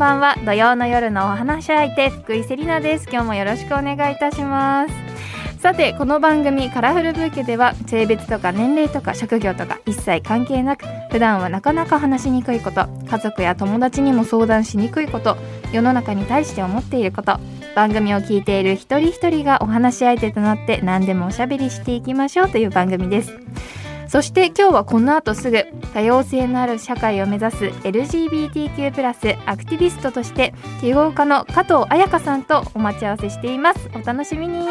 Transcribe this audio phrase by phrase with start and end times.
[0.00, 0.34] ばんは。
[0.46, 3.06] 土曜の夜のお話し相手福井セリナです。
[3.12, 4.94] 今日もよろしくお願いいたします。
[5.58, 15.36] さてこの番組カラフルブーケでは性別とか年齢とか職業とか一切関係なく普段はなかなか話しにくいこと家族や友達にも相談しにくいこと
[15.70, 17.38] 世の中に対して思っていること
[17.76, 23.38] 番組を聞いている一人一人がお話し相手となって何でもおしゃべりしていきましょうという番組です。
[24.10, 33.88] そして今日はこの後すぐ多様性のある社会を目指す LGBTQ+ アクティビストとして起業家の加藤彩香さんとお待ち合わせしています。
[33.94, 34.66] お楽しみに。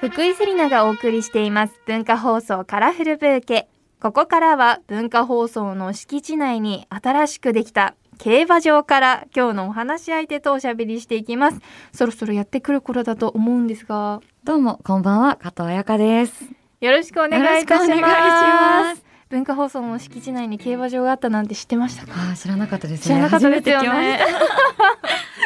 [0.00, 1.80] 福井セリナがお送りしています。
[1.86, 3.68] 文化放送カラフルブーケ。
[4.00, 11.58] ここからは文化放送の敷地内に新しくできた競馬場から今日のお話し相手とおしゃべりしていきます。
[11.92, 14.20] そろそろやってくる頃だと思うんですが。
[14.44, 16.44] どうもこんばんは加藤彩香です。
[16.80, 19.04] よろしくお願いいたします。
[19.28, 22.12] 文化放送の敷地内に競馬場があったなんて知ってましたか？
[22.32, 24.20] あ知らなかったです、ね、知らなかったですよね。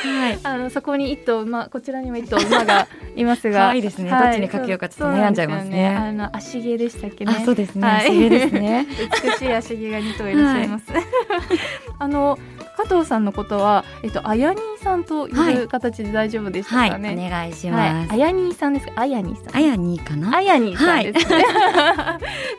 [0.06, 3.75] はい、あのそこに一頭馬こちらにも一頭馬がいますが。
[3.77, 7.42] いいですね、はい、どっちにかけようかちょっと悩んじゃいますね、ね、あの足毛でしたっけね。
[7.45, 8.86] そうですね、はい、足毛ですね。
[9.25, 11.03] 美しい足毛が二頭いらっしゃいます、はい、
[11.98, 12.55] あの加
[12.87, 17.09] 藤さんのことは、えっと、あやにーさんという形で大丈夫でしたかね？
[17.09, 18.12] はい、お願いします。
[18.12, 18.92] あやにーさんですか？
[18.97, 19.56] あやにーさん。
[19.56, 20.37] あやにーかな。
[20.37, 21.45] あやにーさんですね。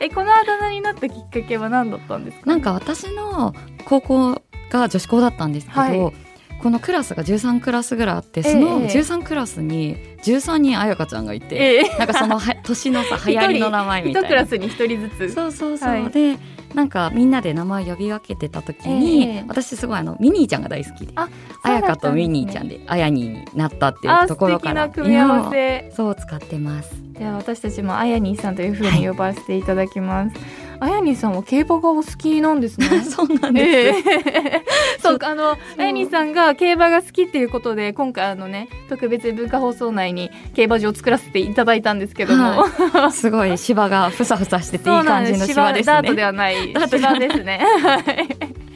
[0.00, 5.80] え、このあだ名になったきっかけは何だったんですか、ね、なんか私の高校が女子校だったんですけど。
[5.80, 6.12] はい
[6.60, 14.28] このクラスが13クラスぐらいあってその13クラスに13人あやかちゃんがいて、ええ、なんかそのは年のさ流行りの名前みたいな。
[14.28, 15.32] 一クラスに一人ずつ。
[15.32, 16.36] そうそうそう、はい、で
[16.74, 25.92] なんかみんなで名前呼び分けてた時に、えー、私すごいあのミニーちゃんが大好きであやかとミニーちゃんであやにになったっていうところから組み合わせ。
[25.94, 26.90] そう使ってます。
[27.12, 33.02] では私たちもあやにさんというふうに呼ばせていただきます、はいあやにさんは競馬がお好きなんですね。
[33.02, 34.08] そうなんです。
[34.08, 45.92] えー、そうあのあやにさんが競馬が好きっていうことで今回あのね特別文化放送内に競馬場を作らせていただいたんですけども、はい、 すごい芝がふさふさしてていい感じの芝ですね。
[45.92, 47.60] ダートではない芝ですね。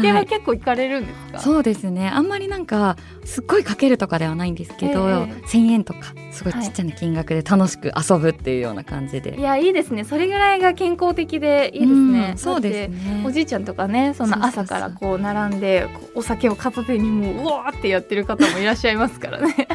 [0.00, 2.08] 競馬結構行かれるんですか、そうですね。
[2.08, 10.04] あんまりなんかすっごいかけるとかではないんですけど、えー、1000円とかすごいちっちゃな金額で楽しく遊ぶっていうような感じで、はい、いやいいですね。
[10.04, 13.22] それぐらいが健康的でいいですね、うん、そうですね。
[13.26, 19.68] おじいちゃんとかねその朝からこう並んでお酒を片手にもううわーってやってる方もいらっしゃいますからね。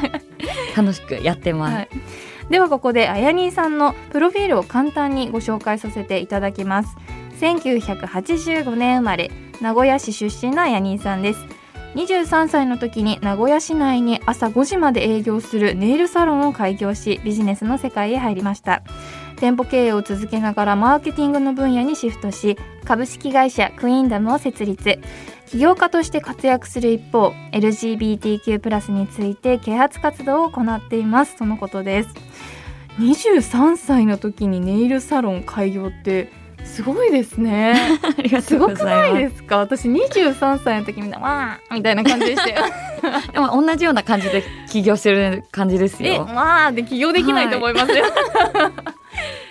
[0.76, 1.90] 楽しくやってます、はい、
[2.52, 6.96] ではここであやにさんのプロフィールを簡単にご紹介させていただきます。
[7.40, 11.46] 1985年生まれ名古屋市出身のあやにさんです。
[11.96, 18.84] 23歳の時に名古屋市内に朝5時まで営業するネイルサロンを開業しビジネスの世界へ入りました。
[19.38, 25.00] 店舗経営を続けながらマーケティングの分野にシフトし株式会社クイーンダムを設立。
[25.48, 31.36] 起業家として活躍する一方 LGBTQ+ について啓発活動を行っています。
[31.38, 32.10] とのことです。
[33.00, 36.32] 23歳の時にネイルサロン開業って
[36.64, 37.76] すごいですね。
[38.42, 39.58] すごくないですか？
[39.58, 42.56] 私二十三歳の時みんなわーみたいな感じでしたよ。
[43.34, 46.28] でも同じような感じで起業してる感じですよ。
[46.30, 48.04] え、まあで起業できないと思いますよ。
[48.04, 48.12] はい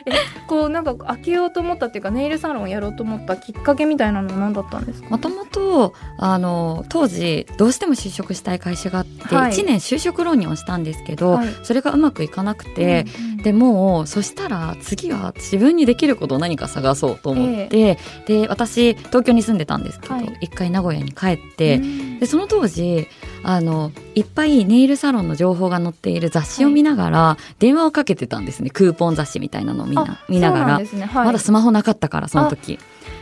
[0.06, 0.12] え
[0.46, 5.08] こうなんか開けようと思ったっていうかネイルサロンをやろうと思ったきっかけみたいなのは何だったんですか？
[5.08, 21.80] もともとあの当時どうしても就職したい会社があって、はい、1年就職浪人をしたんですけど、はい、それがうまくいかなくて、うんうん、でもうそしたら次は自分にできることを何か探そうと思って、えー、で私東京に住んでたんですけど、はい、一回名古屋に帰って、
[22.18, 23.06] でその当時
[23.44, 32.80] あのいっぱいネイルサロンの情報が載っている雑誌を見ながら電話をかけてたんですねクーポン雑誌みたいなのを見な見ながら、ねはい、まだスマホなかったからその時。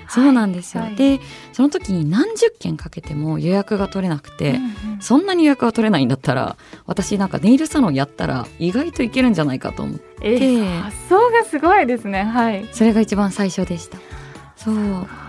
[0.08, 1.20] そうなんですよ、はい、で
[1.52, 6.56] その時に何十件かけても予約が取れなくて、うんうん、そんなに予約が取れないんだったら
[6.86, 12.24] 私なんかネイルサロンやったら意外といけるんじゃないかと思って、えー、発想がすごいですね。
[12.24, 12.68] はい。
[12.72, 13.98] それが一番最初でした。
[14.56, 14.74] そう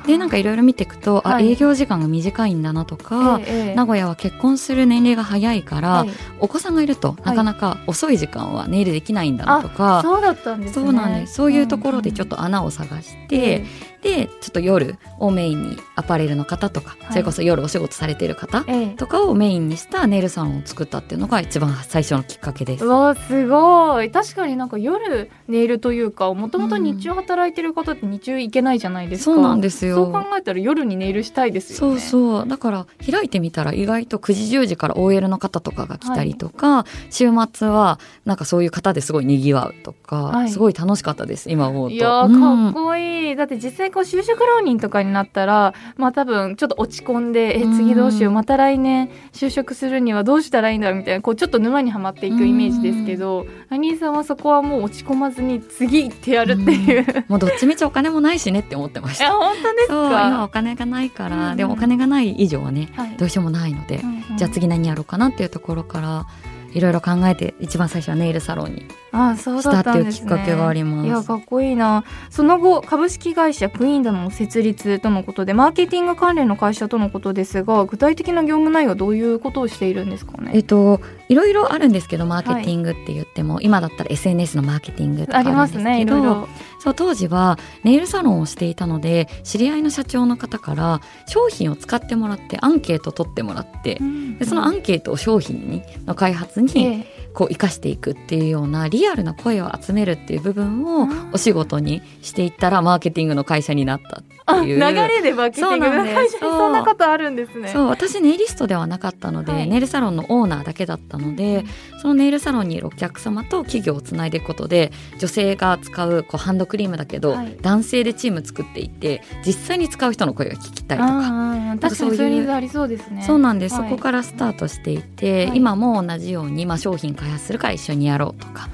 [0.06, 6.10] でなんかいろいろ見ていくと、はい、あ営業時間が短いんだなとか、ええ、名古屋は結婚する年齢が早いから、はい、
[6.40, 11.34] お子さんがいるとなかなか遅い時間はネイルできないんだなとか、そうだったんです、ね、そうなんです。
[11.36, 18.64] そういうところでちょっと穴を探して、うんでちょっと夜をメインにアパレルの方とか、はい、それこそ夜お仕事されている方
[18.98, 22.86] とかをメインにしたネイルサロンを作ったっていうのが一番最初のきっかけです。
[22.86, 24.12] わすごい。
[24.12, 30.12] 確かになんか夜ネイルというかもともと日中働いてる方って日中行けないじゃないですか、うん、そうなんですよそう。
[30.12, 32.00] 考えたら夜にネイルしたいですよね。
[32.00, 32.48] そうそう。
[32.48, 41.96] だから開いてみたら意外と9時10時から OL の方とかが来たりとか、はい、週末はなんかそういう方ですごい賑わうとか、はい、すごい楽しかったです今思うと。
[41.96, 43.36] いや、うん、かっこいい。
[43.36, 59.32] だって実際こう就職浪人とかになったらまあ多分ちょっと落ち込んでえ次どうしようまた来年就職するにはどうしたらいいんだろうみたいなこうちょっと沼にはまっていくイメージですけどアニーさんはそこはもう落ち込まずに次行ってやるっていう、うもうどっちみちお金もないしねって思ってました。
[59.32, 60.28] 本当ですか？
[60.28, 66.28] 今お金がないから、うん、でもお金がない以上はね、はい、どうしようもないので、うんうん、じゃあ次何やろうかなっていうところから
[66.74, 71.08] いろいろ考えて一番最初はネイルサロンにあそうだったっていうきっかけがあります。
[71.08, 72.04] いやかっこいいな。
[72.30, 80.52] その後株式会社クイーンダの設立とのことでマーケティング関連の会社とのことですが具体的な業務内容はどういうことをしているんですかね？
[80.54, 86.48] えっといろいろあるんですけどマーケティングって言っても、はい、今だったら SNS のマーケティングとかあるんですけど、ね、いろいろ。
[86.80, 104.80] そう当時はネイルサロンをしていたので知り合いの社長の方から商品を使ってもらってアンケート取ってもらって、うん、でそのアンケートを商品にの開発に、えーこう生かしていくっていうようなリアルな声を集めるっていう部分をお仕事にしていったらマーケティングの会社になったっていう。
[104.80, 107.68] 流れでマーケティングの会社にそんなことあるんですね。
[107.70, 111.66] そう私ネイリストではなかったので、はい、ネイルサロンのオーナーだけだったので
[112.02, 123.24] そのネイルサロンにいるお客様と企業をつないでいくことで女性が使うこうハンドクリームだけど、はい、男性でチーム作っていて実際に使う人の声が聞きたいとか確かにそういうありそうですね。
[123.24, 128.70] そうなんです、はい、そこからスタートしていて、今も同じように、まあ、商品開発するから一緒にやろうとか。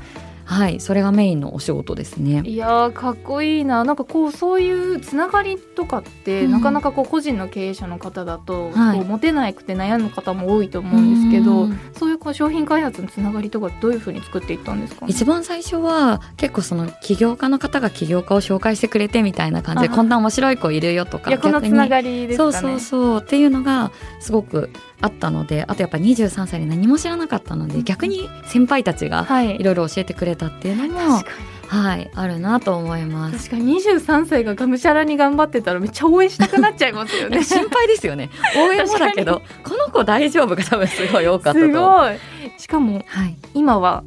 [0.51, 2.42] はいそれがメインのお仕事ですね。
[2.44, 3.86] いやかっこいいな。
[3.86, 22.51] なんかこうそういうつながりとかって、うん、なかなかこう個人の経営者の方だと、はい、こう持てなくて悩む方も多いと思うんですけど、うそういうこう商品開発のつながりとかどういうふうに作っていったんですか、ね、一番最初は結構その起業家の方が起業家を紹介してくれてみたいな感じでこんな面白い子いるよとかいやこのつながりですかね。
[22.51, 23.21] そうそうそう。
[23.21, 24.69] っていうのがすごく
[25.01, 31.24] あったのであとやっぱ23歳で何も知らなかったので逆に先輩たちがいろいろ教えてくれたっていうのも、はい
[31.71, 33.50] はい、あるなと思います。
[33.50, 37.42] 確かに23歳ががむしゃらに頑張ってたらめっちゃ応援したくなっちゃいますよね。
[37.45, 38.30] 心配ですよね。
[38.57, 41.65] 応援もだけど、この子大丈夫が多分すごい多かったと。
[41.65, 42.19] すごい。
[42.57, 44.03] しかも、はい、今は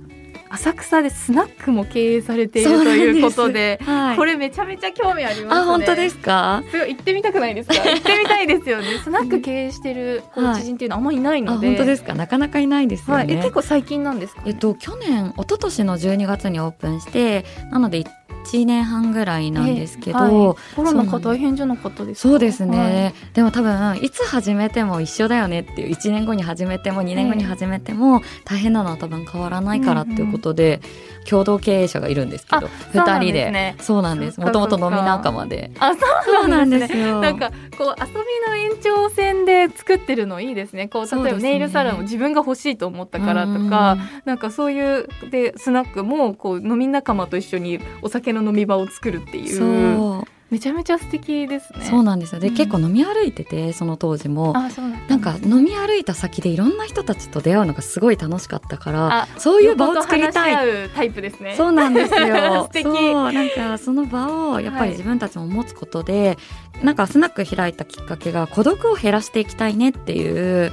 [0.55, 6.63] 浅草でスナックも経営されているということで、はい、これめちゃめちゃ興味あります、ね、あ本当ですか？
[6.71, 7.75] すごい行ってみたくないですか？
[7.83, 8.87] 行ってみたいですよね。
[9.03, 10.23] スナック経営してる
[10.57, 12.15] 知人っていうのはあんまりいないので、はい、本当ですか？
[12.15, 18.05] なかなかいないですよね、はい、え結構最近なんですか、ね、えっと去年一昨年の12月にオープンしてなので
[18.45, 30.81] 1年半ぐらいなんですけど、えーはい、コロナ禍大変じゃなかったですそうですね、はい、でも多分いつ始めても一緒だよねっていう1年後に始めても2年後に始めても大変なのは多分変わらないからっていうことで、
[31.25, 33.75] 共同経営者がいるんですけど2人で。
[33.81, 35.71] そうなんですもともと飲み仲間で。
[35.79, 37.21] あそうなんですよ。
[37.21, 40.89] なんかこう遊びの延長線で作ってるのいいですね。
[40.89, 51.85] こう例えばネイルサロンを自分が欲しいと思ったからとか、なんかそういうでスナックもこう飲み仲間と一緒にお酒の飲み場を作るっていうめちゃめちゃ素敵ですね。
[51.85, 52.41] そうなんですよ。
[52.41, 54.57] で、うん、結構飲み歩いててその当時も。
[54.57, 60.89] あそうなんか飲み歩いた先でいろんな人たちと出会うのがすごい楽しかったからそういう場を作りたい。
[60.91, 61.55] タイプですね。
[61.57, 62.69] そうなんですよ。
[62.85, 63.33] そう。
[63.33, 66.39] なんかその場をやっぱり自分たちも持つことで、
[66.75, 70.73] はい、なんかスナック開いたきっかけが孤独を減らしていきたいねっていう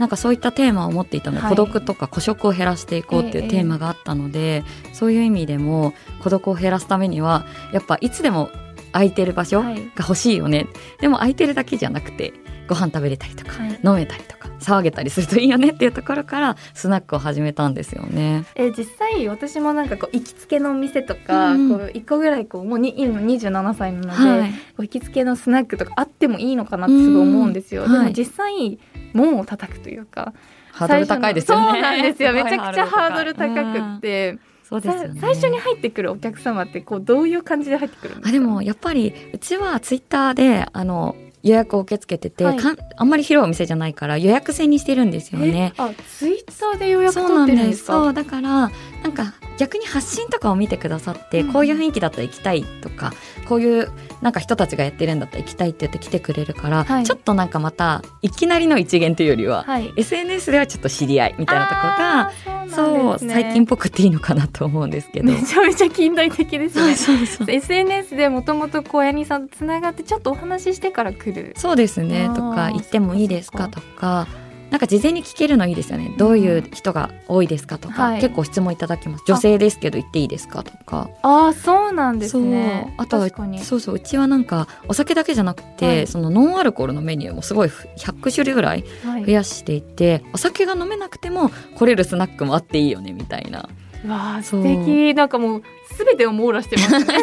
[0.00, 7.44] なんかそういったテーマを持っていたので、はい、孤独とか孤食を減らしていこうっていうテーマがあったので、えー、そういう意味でも孤独を減らすためには
[7.74, 8.48] やっぱいつでも
[8.92, 10.68] 空いてる場所が欲しいよね、はい、
[11.02, 12.32] でも空いてるだけじゃなくて
[12.66, 18.44] ご飯食べれたりとか、はい、飲めたりとか騒げたりするといいよねっていうところからスナックを始めたんですよね。
[18.54, 27.84] え実際私もなんかこう行きつけの店とか、うん、こう一個ぐらいこうもうに今27歳なので、はい、こう行きつけのスナックとかあってもいいのかなってすごい思うんですよ。
[27.84, 28.78] うん、でも実際
[29.12, 30.32] 門を叩くというか
[30.72, 31.72] ハードル高いですよね。
[31.72, 32.32] そうなんですよ。
[32.34, 34.38] めちゃくちゃハードル高くって。
[34.62, 38.28] そうですね、最初に入ってくるお客様ってこうどういう感じで入ってくるんですか？
[38.28, 45.72] あでもやっぱりうちはツイッターであの予約を受け付けてて、はい、かんあんまり広いお店じゃないから予約制にしてるんですよね。
[45.76, 47.92] あツイッターで予約取ってるんですか？
[47.94, 48.68] そうだからな
[49.08, 53.12] んか逆に発信とかを見てくださって、うん、こういう雰囲気だったら行きたいとか
[53.46, 65.26] こういうなんか人たちがやってるんだったら行きたいって言って来てくれるから、はい、ちょっとなんかまたいきなりの一元というよりは、はい、SNS ではちょっと知り合いみたいなところがそう、ね、最近っぽくていいのかなと思うんですけど。
[65.26, 66.94] めちゃめちゃ近代的ですね。
[66.96, 71.52] そうそう SNS でもともと小柳さんとつながってちょっとお話ししてから来る。
[71.56, 72.30] そうですね。
[72.34, 73.68] とか行ってもいいですか。
[73.68, 74.26] とか
[74.70, 76.14] なんか事前に聞けるのいいですよね。
[76.16, 79.24] どういう人が多いですかとか、はい、結構質問いただきます。
[79.26, 81.10] 女性ですけど言っていいですかとか。
[81.22, 82.94] ああそうなんですね。
[82.96, 83.28] あとは
[83.62, 83.94] そうそう。
[83.96, 93.68] うちはなんかお酒だけじゃなくて、はい、そのノンアルコールのメニューもすごい100種類ぐらい増やしていて、はい、お酒が飲めなくても来れるスナックもあっていいよねみたいな。
[94.06, 95.14] わあ素敵。
[95.14, 95.62] なんかもう
[95.98, 97.14] 全てを網羅してますね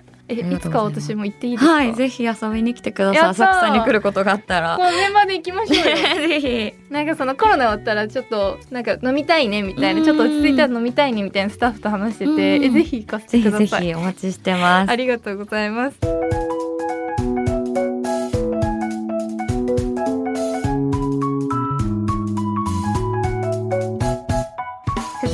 [0.26, 1.72] えいつか私も行っていいですか？
[1.74, 3.28] はいぜひ遊びに来てください。
[3.30, 4.78] 浅草に来ることがあったら。
[4.78, 5.96] もうメンバーで行きましょうよ。
[6.28, 6.72] ぜひ。
[6.90, 13.66] なんかそのコロナ終わったらちょっとなんか飲みたいねみたいなちょっと落ち着いたら飲みたいねみたいなスタッフと話しててえぜひ行かせてください。
[13.66, 14.90] ぜひお待ちしてます。
[14.90, 15.98] ありがとうございます。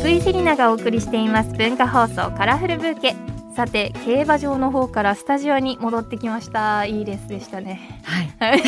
[0.00, 3.14] 福井セリナがお送りしています文化放送カラフルブーケ
[3.60, 6.86] さて競馬場の方からスタジオに戻ってきました。
[6.86, 8.00] いいレースでしたね。
[8.38, 8.62] はい。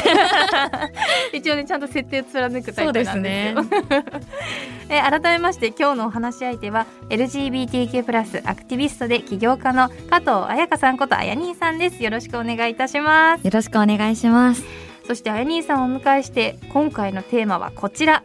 [1.39, 3.55] 一応ねちゃんと設定を貫くタイプなんですよね。
[4.91, 12.03] え改めまして今日のお話し相手は LGBTQ+ プラスアクティビストで起業家の加藤彩香さんことあやにーさんです。
[12.05, 13.45] よろしくお願いいたします。
[13.47, 14.63] よろしくお願いします。
[15.07, 18.23] そしてあやにーさんをお迎えして今回のテーマはこちら。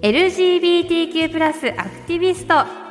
[0.00, 2.85] LGBTQ+ プラスアクティビスト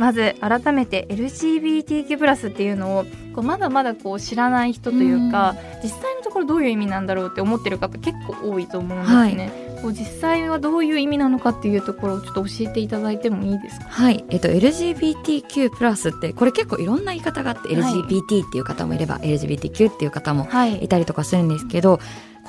[0.00, 3.04] まず改めて LGBTQ+ っていうのを
[3.34, 9.52] こうまだまだこう知らない人というか、うん、実際のところどういう意味なんだろうって思ってる方結構多いと思うんですね。
[9.74, 9.82] はい。
[9.82, 13.86] こう実際はどういう意味なのかっていうところをちょっと教えていただいてもいいですか？
[13.88, 20.48] はい、えっと、LGBTQ+ プラスってこれ結構いろんな言い方があって、はい、LGBT っていう方もいれば LGBTQ っていう方も
[20.82, 20.88] い。
[20.88, 22.00] たりとかするんですけど、はい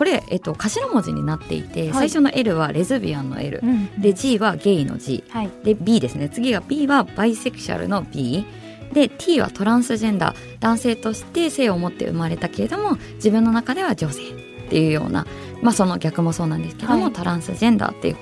[0.01, 6.27] これ、えっと、頭文字になっていて、はい、最初の L はレズビアンの L、うん、で G はゲイの G、はい、で B ですね。
[6.27, 8.43] 次が B はバイセクシャルの B
[8.93, 10.59] で T はトランスジェンダー。
[10.59, 15.27] 男性として性を持って生まれたけれども自分の中では女性っていうような、
[15.61, 18.17] まあ、その逆もそうなんですけども、はい、トランスジェンダーっていう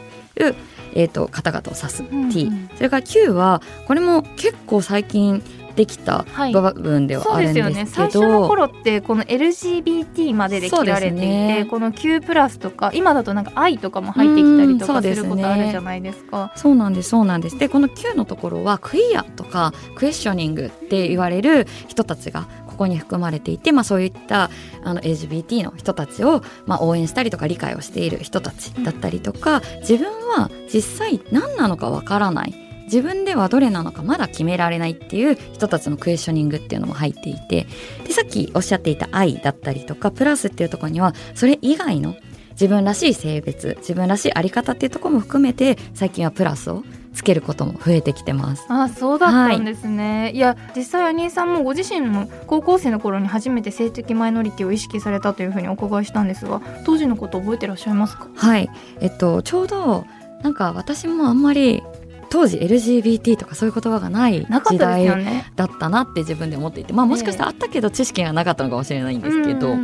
[0.96, 5.42] えーと、方々を指す T、うんうん、それから Q はこれも結構最近
[5.80, 16.52] できた部分ではあるんですけど、はい、ね、最初の頃ってこの LGBT までで切られていて、ね、この Q プラスとか今だとなんか I とかも入ってきたりとかすることあるじゃないですか。
[16.58, 17.58] そうなんですそうなんです。
[17.58, 24.50] でこの Q のところはクイアとかクエスチョニングって言われる人たちがここに含まれていて、まあ、そういった
[24.84, 37.68] あの LGBT の人たちを、まあ、応援したりとか理解をしている人たちだったりとか、自分は実際何なのかわからない自分ではどれなのかまだ決められないっていう人たちのクエスチョニングっていうのも入っていて
[38.06, 42.16] でさっきおっしゃっていた愛だったりとかプラスっていうところにはそれ以外の
[42.52, 48.66] 自分らしい性別自分らしいあり方っていうところも含めて最近はプラスをつけることも増えてきてます。
[48.70, 50.24] あそうだったんですね。
[50.24, 58.28] はい、いや実際アニーさんもご自身も高校生の頃に初めて性的マイノリティを意識されたというふうにお伺いしたんですが、当時のこと覚えてらっしゃいますか？
[58.36, 58.70] はい、
[59.00, 60.06] えっとちょうど
[60.44, 61.82] なんか私もあんまり
[62.30, 65.06] 当時 LGBT とかそういう言葉がない時代
[65.56, 69.76] だったなって自分で思っていて、まあ、もしかしたらあったけど知識がなかったのかもしれないんですけど、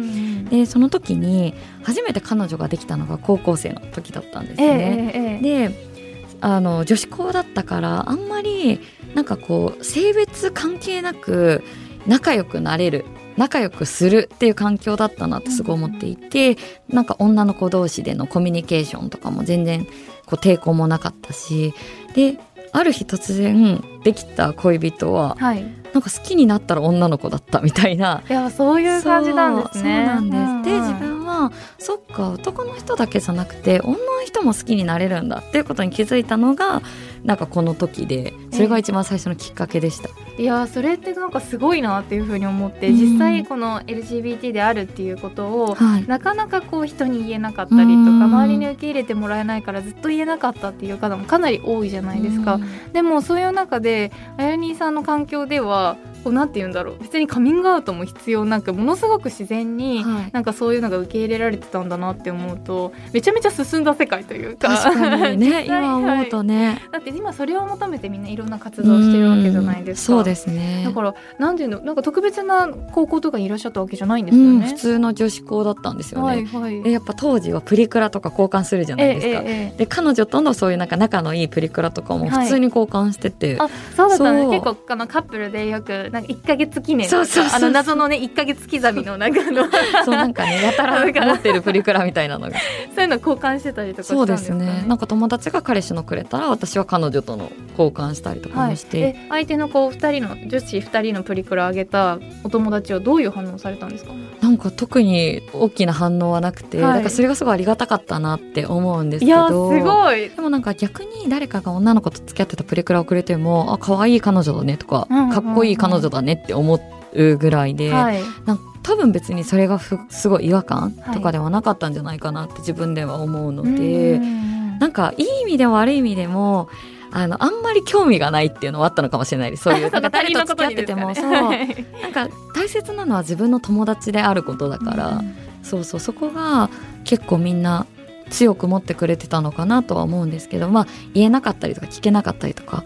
[0.49, 5.39] でその時に初めて彼女ができたのが高校生の時だったんですね。
[5.41, 5.95] で
[6.41, 8.79] あの女子校だったからあんまり
[9.15, 11.63] なんかこう性別関係なく
[12.05, 13.05] 仲良くなれる
[13.37, 16.57] 仲良くするっていう環境だったなってすごい思っていて、
[16.89, 19.85] なんか女の子同士でのコミュニケーションとかも全然
[20.25, 21.73] こう抵抗もなかったし
[22.13, 22.37] で
[22.71, 25.63] ある日突然できた恋人は、はい、
[25.93, 28.21] なんか好きになったら女の子だったみたいな。
[28.29, 30.05] いやそういう感じなんですね。
[30.05, 36.81] そうなんです、うんうん、で自分はそっか男の人だけじゃなくて女の人も好きになれるんだっていうことに気づいたのが
[37.25, 40.09] なんかこの時でそれが一番最初のきっかけでした。
[40.37, 52.59] いやそれってなんかすごいなっていうふうに思って、うん、実際この LGBT であるっていうことを、はい、なかなかこう人に言えなかったりとか、周りに受け入れてもらえないからずっと言えなかったっていう方もかなり多いじゃないですか。
[52.93, 56.97] でもそういう中であやにさんの環境ではこうなんて言うんだろう。
[56.99, 64.69] 別にカミングアウトも必要なくものすごく自然に、なんかそういうのが受け入れられてたんだなって思うとめちゃめちゃ進んだ世界というか。
[64.75, 65.65] 確かにね。
[65.69, 70.13] 今思うとね、はい、だって今それを求めてみんないろんな活動してるわけじゃないですか。
[70.13, 70.83] そうですね。
[70.83, 87.09] だからなんていうのなんか特別な高校とかにいらっしゃったわけじゃないんですよね、うん、普通の女子校だったんですよね、はいはい、でやっぱ当時はプリクラとか交換するじゃないですか、えええ、で彼女とのそういうなんか仲のいいプリクラとかも普通に交換してて、はい、あそうだったね結構あのカップルでよくなんか一ヶ月記念。
[87.09, 89.65] そうそうあの謎のね一ヶ月刻みのなんかの。
[90.05, 92.57] そうなんかねやたら 持ってるプリクラみたいなのが。
[92.95, 94.85] そういうの交換してたりとかそうですね。
[94.87, 104.13] なんか友達が彼氏のくれたら私は彼女との交換したりとかもして、はい、相手のこう二人の女子二人のプリクラあげたお友達はどういう反応されたんですか？
[104.41, 109.71] なんか特に大きな反応はなくて、はい、なんかそれがすごいありがたかったなって思うんですけど。
[109.71, 110.29] すごい。
[110.29, 116.79] でもなんか逆に誰かが女の子と付き合ってたプリクラをくれてもあ可愛い彼女だねとか、うんうんうん、かっこいい彼女だねって思
[117.13, 126.69] うぐらいで、はい、なん多分別にそれがすごい違和感とかではなかったんじゃないかなって自分では思うので、はい、なんかいい意味でも悪い意味でも
[127.11, 129.63] あのあんまり興味がないっていうのはあったのかもしれないです。
[129.63, 131.31] そういう なんか誰と付き合ってても、ね、そう。
[131.31, 135.99] なんか大切なのは自分の友達であることだから、うん、そうそう。
[135.99, 136.69] そこが
[137.05, 137.87] 結構みんな
[138.29, 142.83] 強く持ってくれてたのかなとは思うんですけどまあ言えなかったりとか聞けなかったりとか。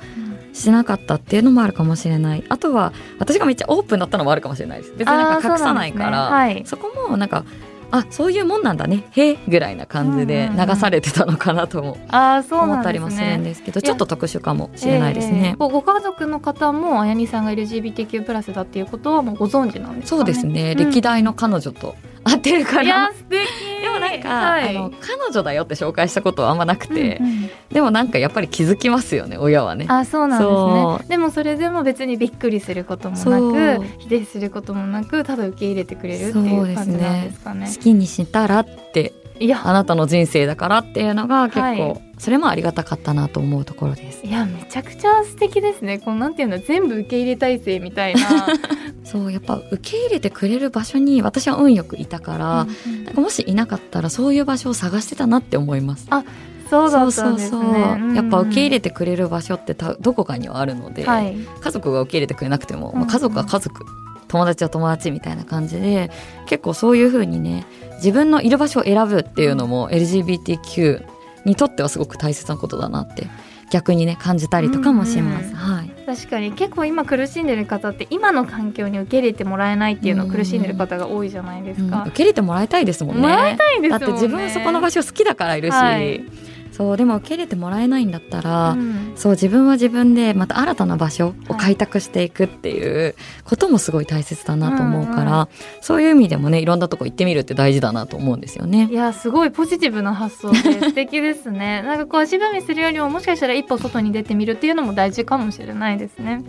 [0.60, 2.44] しなかったっていうのもあるかもしれない。
[2.50, 4.94] あとは私がめっちゃオープンだったのもあるかもしれないです。
[4.96, 6.26] 別になんか隠さないから。
[6.28, 7.46] そ、ねはい、そこもなんか
[7.92, 9.06] あそういうもんなんだね。
[9.12, 15.56] へえぐらいな感じで流されてたのかなとも思ったりもするんですけど、ちょっと特殊かもしれないですね。
[15.60, 22.84] えー、ご家族の方もあやにさんが LGBTQ+ プラスだっていうことはもうご存知なんですか、ね、そうですね、うん、歴代の彼女と合ってるから。
[22.84, 23.40] いや素敵
[23.82, 29.86] でもなんか、はい、あの彼女だよって紹介したことはあんまなくて、うんうん、でもなんかやっぱり気づきますよね親はね。
[29.90, 31.10] あそうなんですね。
[31.10, 37.62] でもそれでも別にびっくりすることもなく否定することもなくただ受け入れてくれるっていう感じなんですかね。
[37.68, 39.62] ね好きにしたらっていや。
[39.64, 44.26] あなたの人生だからっていうのが結構、はい、それもありがたかったなと思うところです。
[44.26, 46.00] いやめちゃくちゃ素敵ですね。
[46.00, 48.22] このなんていうの全部受け入れ体制みたいな。
[49.04, 56.06] そうやっぱ受け入れてくれる場所に私は運よくいたから、うんうん、なんかもしいなかったらそういう場所を探してたなって思います。
[56.10, 56.24] あ
[56.70, 57.50] そうだったんですね。
[57.50, 58.12] そうそうそう、う。
[58.12, 63.84] ん、やっぱ受け入れてくれる場所ってたどこかにはあるので、はい、家族が受け入れてくれなくても、まあ、家族は家族、
[64.28, 66.12] 友達は友達みたいな感じで
[66.46, 67.66] 結構そういうふうにね
[68.00, 71.06] 自分のいる場所を選ぶっていうのも LGBTQ
[71.46, 73.28] にとってはすごく大切なことだなって
[73.70, 83.22] 逆にね感じたりとかもします、うんうん、はい、確かに結構今苦しんでる方って今の環境に受け入れてもらえないっていうのを苦しんでる方が多いじゃないですか、うん、受け入れてもらいたいですもんね。
[83.22, 86.49] もらいたいです、ね、だって自分そこの場所好きだからいるし、はい
[86.80, 95.48] そうでも受け入れてもらえないんだったら、うん、そう自分は自分でまた新たな場所を開拓していくっていうこともすごい大切だなと思うから、うんうん、
[95.82, 98.88] そういう意味でもねいろんなとこ行ってみるって大事だなと思うんですよね。
[98.90, 101.82] いやすごいポジティブな発想で 素敵ですね。
[101.82, 106.44] なんかこう足踏みするよりももしかしたら一歩外に出てみるっていうのも大事かもしれないですね。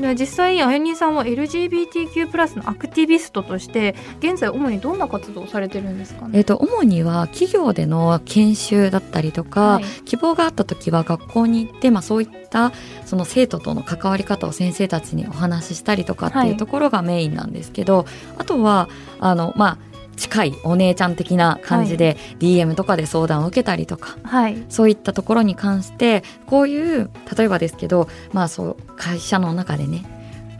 [0.00, 12.72] で実際あやにさんは LGBTQ+ のアクティビストとして現在主にどんな活動をされてるんですかね、えーと、主には企業での研修だったりとか、はい、希望があった時は学校に行って、まあ、そういった
[13.04, 18.06] その生徒との関わり方を先生たちにお話ししたりとかっていうところがメインなんですけど、はい、
[18.38, 19.89] あとはあのまあ
[20.20, 30.04] 近いお姉ちゃん的な感じで DM とかで相談を受けたりとか、はい、そういったところに関してこういう例えばですけど、まあ、そう会社の中でね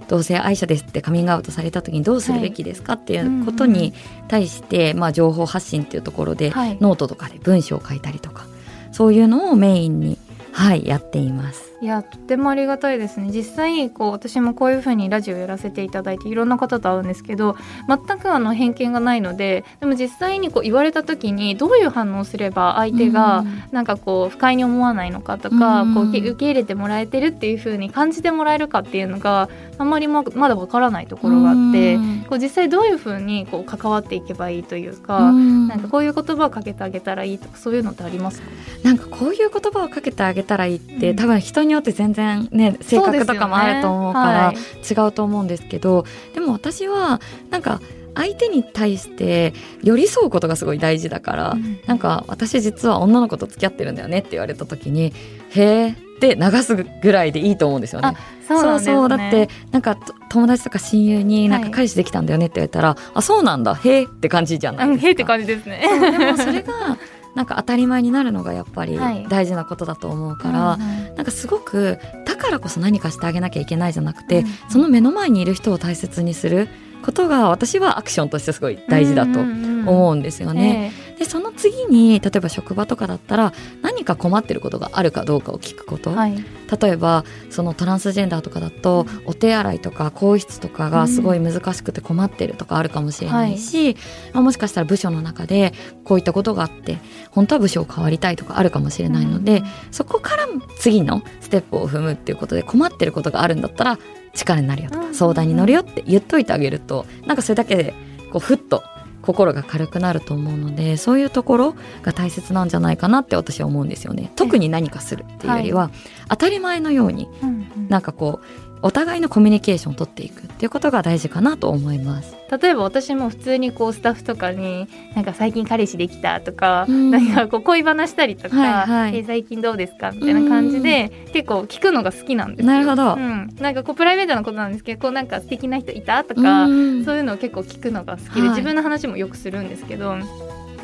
[0.09, 2.94] 同性愛者ですってカミングアウトされた時にどうするべきですか？
[2.94, 3.92] っていうことに
[4.29, 8.46] 対して、まあ、情報発信っていうところで、ノートとかで文章を書いたりとか
[8.90, 10.18] そういうのをメインに、
[10.53, 11.69] はい、やっています。
[11.83, 13.31] いやとてもありがたいですね。
[13.33, 17.57] 実際こう私もこういうふうにラジオやらせていただいていろんな方と会うんですけど
[17.88, 31.97] 全くあの偏見がないのででも実際にこう言われた時にどういう反応すれば相手がなんかこう不快に思わないのかとか、こう受け入れてもらえてるっていうふうに感じてもらえるかっていうのがあんまりまだわからないところがあって
[32.29, 38.49] こう実際どういうふうにこう関わっていけばいいというかなんかこういう言葉をかけてあげたらいいとかそういうのってありますか？
[38.85, 46.04] なんかこういう言葉をかけてあげたらいいって、多分人にによって全然ね性格とかもあると思うから違うと思うんですけど
[46.35, 47.80] で,、も私はなんか
[48.14, 49.54] 相手に対して
[49.85, 55.12] 寄り添うことがすごい大事だから、うん、なんか私実は女の子と付き合ってるんだよねって言われた時に
[55.50, 58.16] へえって流すぐらいでいいと思うんですよね。
[58.48, 59.96] そう、ね、そうだってなんか
[60.28, 65.06] 友達とか親友になんか彼氏できたんだよねって言われたら、はい、あそうなんだへえって感じじゃないですか。
[65.06, 65.83] へえって感じですね。
[66.18, 66.98] でもそれが
[67.40, 68.98] なんか当たり前になるのがやっぱり
[69.31, 76.68] 大事なことだと思うから、はいうんうん、なんかすごくだからこそ何かしてあげなきゃいけないじゃなくて、うんうん、その目の前にいる人を大切にする
[77.03, 80.61] ことが私はアクションとしてすごい大事だと思うんですよね。
[80.61, 80.68] うん。
[80.68, 83.52] うんうんえー、でその次に例えば職場とかだったら
[83.83, 86.35] 何か困ってることがあるかどうかを聞くこと、はい、
[86.80, 93.96] 例えばそのトランスジェンダーとかだと、うん、お手洗いとか更衣室とかがすごい難しくて困ってるとかあるかもしれないし、はい、
[94.33, 96.96] まあ、もしかしたら部署の中でこういったことがあって
[97.33, 100.46] 本当は部署を変わりたいとかあるかもしれないので、うん、そこから
[100.78, 103.98] 次のステップを踏むっていうことで困ってることがあるんだったら
[104.33, 107.92] 力になるよとか相談に乗るよって言っといてあげるとなんかそれだけで
[108.33, 108.83] こうふっと
[109.22, 114.33] 心が軽くなると思うのでそういうところが大切なんじゃないかなって私は思うんですよね。
[114.37, 115.92] 特に何かするっていうよりは、はい、
[116.30, 118.46] 当たり前のように、うんうん、なんかこう
[118.83, 136.75] お互いのコミュニケーションを取っていくっていうことが大事かなと思います例えば私も普通にこうスタッフとかになんか最近彼氏できたとか、うん、なんかこう恋話したりとか、はいはい、え最近どうですかみたいな感じで、結構聞くのが好きなんですなるほど、うん、なんかこうプライベートなことなんですけどこうなんか素敵な人いたとか、そう
[137.17, 140.17] いうのを結構聞くのが好きで、はい、自分の話もよくするんですけど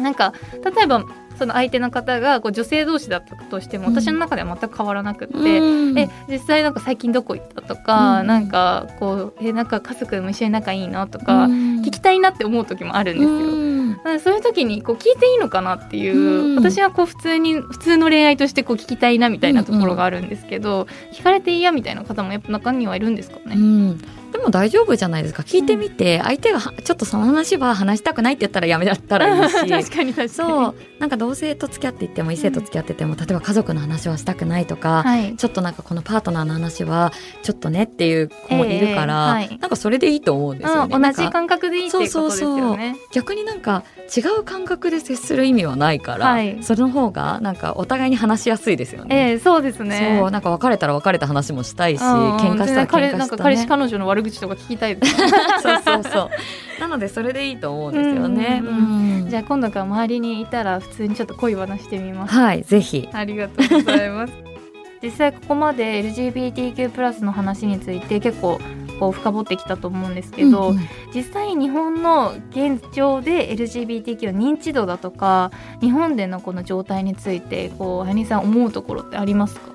[0.00, 0.32] なんか
[0.64, 1.04] 例えば
[1.38, 14.12] その相手の方がこう女性同士だったとしても、私の中では全く変わらなくって、うん、え実際なんか最近どこ行ったとか、うん、なんかこうえなんか家族も一緒に仲いいのとか、聞きたいなって思う時もあるんですよ。
[14.12, 23.56] うん、そういう時にこう聞いていいのかなっていう、私はこう普通に普通の恋愛としてこう聞きたいなみたいなところがあるんですけど、聞かれていいやみたいな方もやっぱ中にはいるんですかね？
[24.32, 25.42] でも大丈夫じゃないですか。
[25.42, 29.54] 聞いてみて、相手がちょっとその話は話したくないって言ったらやめだったらいいし。
[29.68, 30.28] 確かに確かに。
[30.28, 30.74] そう。
[30.98, 37.12] なんか同性と付き合っていっても異性と付き合ってても、例えば家族の話はしたくないとか、はい、ちょっとなんかこのパートナーの話は
[37.42, 42.96] ちょっとねっていう子もいるから、えーはい、なんかそれでいいと思うんですよね、同じ感覚でいいっていうことですよね。
[43.12, 43.84] 逆になんか
[44.16, 49.32] 違う感覚で接する意味はないから、はい、その方がなんかお互いに話しやすいですよね。
[49.32, 50.18] えー、そうですね。
[50.20, 50.30] そう。
[50.30, 54.96] なんか別れたら別れた話もしたいし、喧嘩したら喧嘩した、ね、なんか彼氏彼女の悪口とか聞きたい。
[55.62, 56.30] そうそうそ
[56.78, 56.80] う。
[56.80, 58.62] なのでそれでいいと思うんですよね。
[59.28, 62.34] じゃあ今度から周りにいたら普通にちょっと恋話してみます。
[62.34, 63.08] はい、ぜひ。
[63.12, 64.32] ありがとうございます。
[65.02, 68.58] 実際ここまで LGBTQ+ プラスの話について結構
[68.98, 75.50] こう深掘ってきたと思うんですけど、うんうん、実際日本の現状で LGBTQ の認知度だとか
[75.80, 79.72] 日本でのこの状態についてこうハニさん思うところってありますか？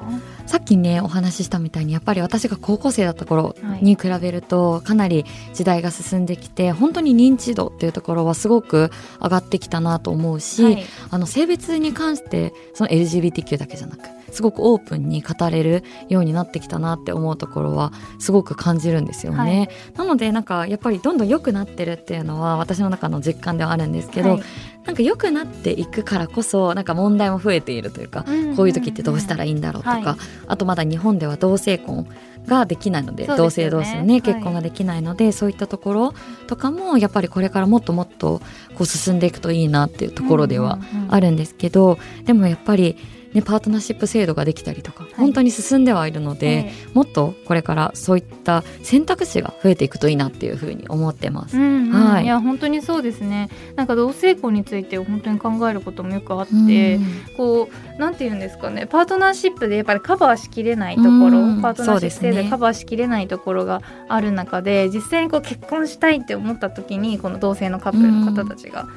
[0.52, 19.38] さっきねお話ししたみたいにやっぱり私が高校生だった頃に比べるとかなり時代が進んできて本当に認知度っていうところはすごく上がってきたなと思うし、はい、あの性別に関してその LGBTQ だけじゃなくすごくオープンに語れるようになってきたなって思うところはすごく感じるんですよね。
[19.38, 24.44] はい、なのでなんかやっぱりどんどん良くなってるっていうのは私の中の実感ではあるんですけど、はい、
[24.86, 30.16] なんか良くなっていくからこそなんか問題も増えているというか、こういう時ってどうしたらいいんだろうとか、はい、
[30.48, 32.08] あとまだ日本では同性婚
[32.48, 36.14] ができないので、ね、同性同士のね結婚ができないので、はい、そういったところ
[36.48, 38.42] とかもやっぱりこれからもっともっと
[38.76, 42.98] こう進んでいくといいなっていうところではあるんですけど、でもやっぱり
[43.34, 51.58] ね、パートナーシップ制度ができたりとか、はい、本当に進んではいるので、えー、もっとこれからそういった選択肢が増えていくといいなっていうふうに思ってます。
[51.58, 53.50] うんうん、はい、いや本当にそうですね。
[53.76, 57.06] なんか同性婚について本当に考えることもよくあって、うん、
[57.38, 58.86] こうなんて言うんですかね。
[58.88, 68.88] パートナーシップでやっぱりカバーしきれないところ、うん、パートナーシップ制でカバーしきれないところがある中で、ね、実際にこう結婚したいって思った時にこの同性のカップルの方たちが。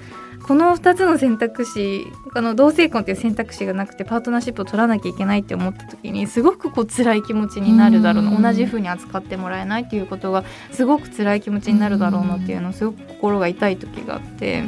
[0.47, 14.65] この2つの選択肢あの同性婚っていう選択肢がなくてパートナーシップを取らなきゃいけないって思った時にすごくこう辛い気持ちになるだろうな同じふうに扱ってもらえないっていうことがすごく辛い気持ちになるだろうなっていうのすごく心が痛い時があって。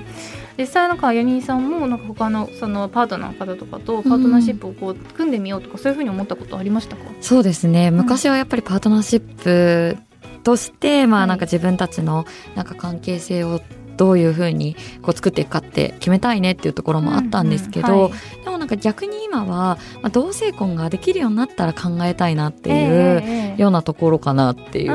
[0.58, 7.02] 実際なんかヤニーさんもなんか他のそのパートナーの方とかとパートナーシップをこう組んでみようとかそういうふうに思ったことありましたか？
[7.20, 9.98] そうですね昔はやっぱりパートナーシップ
[10.44, 13.60] として、まあなんか自分たちのなんか関係性を
[13.96, 24.92] どういうふうにこう作っていくかって決めたいねっていうところもあったんですけど、うんうんはい、でもなんか逆に今は、まあ、同性婚ができるようになったら考えたいなっていうようなところかなっていう。
[24.92, 24.94] え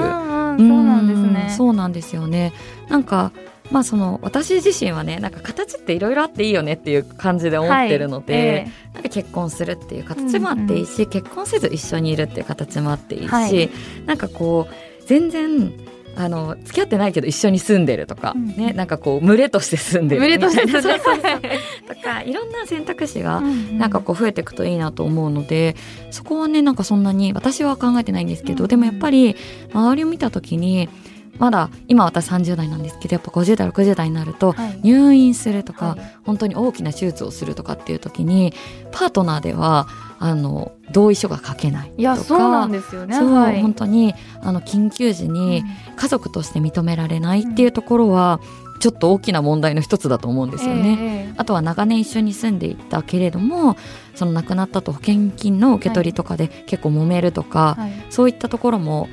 [0.54, 1.54] ー、そうなんですね。
[1.58, 2.54] そうなんですよね。
[2.90, 3.32] なんか
[3.72, 13.70] まあその私自身はねなんか形っていろいろあっていいよねっていう感じで思ってるので、はいえー、なんか結婚するっていう形もあっていいし、うんうん、結婚せず一緒にいるっていう形もあっていいし、はい、
[14.06, 15.74] なんかこう全然
[16.16, 20.22] あの付き合ってないけど一緒に住んでるとか、うん、ねなんかこう群れとして住んでる。
[20.22, 21.60] 群れとして住んでる。
[21.88, 25.76] とかいろんな選択肢がなんかこう増えていくといいなと思うので、
[26.12, 29.36] そこはねなんかそんなに私は考えてないんですけど、うんうん、でもやっぱり
[29.74, 30.90] 周りを見た時に
[31.38, 38.54] まだ今私30代なんですけどやっぱ50代60代になると入院するとか、はい、本当に大きな手術をするとかっていう時に
[38.92, 39.88] パートナーでは
[40.20, 43.20] あの同意書が書けないとかいやそうなんですよね。
[43.20, 45.64] はい、本当にあの緊急時に
[45.96, 48.40] 家族として認められないっていうところは、
[48.82, 53.78] ちょっと大きな問題の一つだと思うんですよね、えー、あとは長年一緒に住んでいたけれども
[54.16, 59.08] その亡くなったと保険金の受け取りとかで結構揉めるとか、はい、そういったところも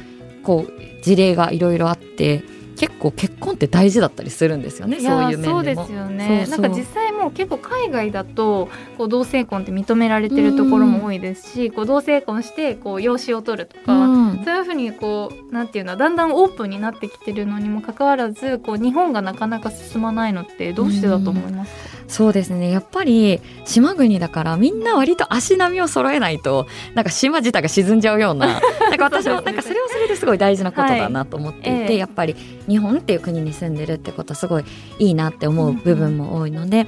[0.49, 2.43] こう事例がいろいろあって
[2.79, 5.53] 結構結婚って大事だったりするんですよねそういう面でも。
[5.53, 6.47] そうですよね。
[6.47, 22.71] なんか実際もう結構海外だとこう同性婚って認められてるところも多いですし、こう同性婚してこう養子を取るとか、うん、そういうふうにこうなんていうのだんだんオープンになってきてるのにもかかわらずこう日本がなかなか進まないのってどうしてだと思いますか、うん、そうですね。
[22.71, 31.93] やっぱり島国だからみんな割と足並みを揃えないとなんか島自体が沈んじゃうような なんか私も なんかそれはそれですごい大事なことだなと思っていて、はい。
[31.93, 32.35] えやっぱり
[32.67, 34.65] 日本っていう国に住んでるってことはすごい
[34.99, 36.87] いいなって思う部分も多いので、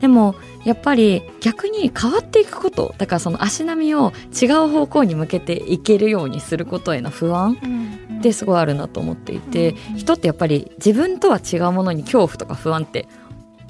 [0.00, 7.58] でもやっぱり逆に変わっていくことだからその足並みを違う方向に向けていけるようにすることへの不安
[8.18, 13.08] ってすごいあるなと思っていて、人ってやっぱり自分とは違うものに恐怖とか不安って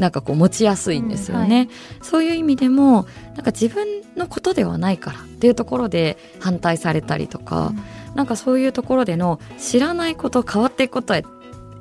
[0.01, 1.69] なんかこう持ちやすいんですよね、うんはい、
[2.03, 3.87] そういう意味でもなんか自分
[4.17, 7.69] のことではないからっていうところで反対されたりとか、
[8.09, 11.25] うん、なんかそういうところでの知らないこと変わっていくことへ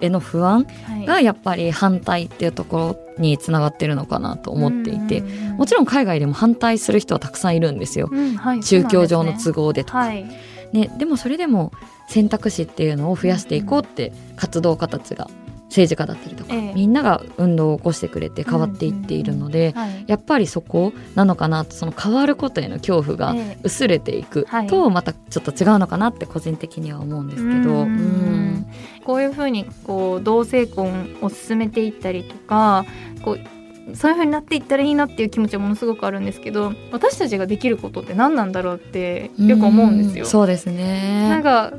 [0.02, 0.66] への不安
[1.06, 5.22] がやっぱり反対っていうところにつながってるのかなと思っていて、
[5.58, 9.98] もちろん海外でも反対する人はたくさんいるんですよ、うんはい、宗教上の都合でとか。
[10.00, 10.26] はい、
[10.72, 11.74] ね、でもそれでも
[12.08, 15.30] 選択肢っていうのを増やしていこうって活動家たちが
[15.70, 19.74] 政治家だったりとか、ええ、みんなが運動を起こしてくれて変わっていっているので、
[20.08, 27.82] やっぱりそこなのかなとその変わることへの恐怖が薄れていくとまたちょっと違うのかなって個人的には思うんですけど。
[27.82, 28.66] うん。
[29.06, 32.86] こういうふうにこう同性婚を進めていったりとか
[33.24, 40.26] こうそういうふうになっていったらいいなっていう気持ちはものすごくあるんですけど私たちができることって何なんだろうってよく思うんですよ。
[40.26, 41.28] うそうですね。
[41.30, 41.74] なんか